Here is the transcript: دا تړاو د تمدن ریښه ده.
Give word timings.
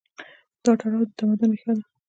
دا 0.63 0.71
تړاو 0.79 1.03
د 1.07 1.11
تمدن 1.19 1.49
ریښه 1.53 1.73
ده. 1.77 1.83